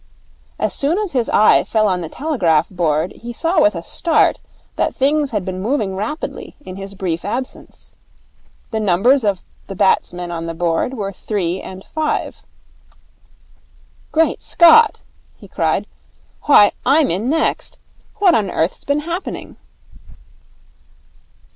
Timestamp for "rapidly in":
5.95-6.75